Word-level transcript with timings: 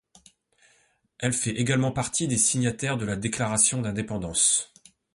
Elle 1.19 1.31
fait 1.31 1.51
également 1.51 1.91
partie 1.91 2.27
des 2.27 2.37
signataires 2.39 2.97
de 2.97 3.05
la 3.05 3.15
déclaration 3.15 3.81
d'indépendance. 3.83 4.73